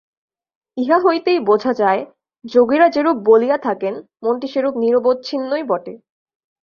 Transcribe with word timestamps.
ইহা 0.77 0.97
হইতেই 0.99 1.39
বোঝা 1.39 1.71
যায়, 1.73 2.01
যোগীরা 2.45 2.87
যেরূপ 2.89 3.17
বলিয়া 3.25 3.57
থাকেন 3.57 3.93
মনটি 4.23 4.47
সেরূপ 4.47 4.73
নিরবচ্ছিন্নই 4.75 5.63
বটে। 5.63 5.93